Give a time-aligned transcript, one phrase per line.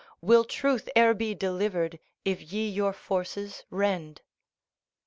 [0.19, 4.23] Will truth e'er be delivered if ye your forces rend?"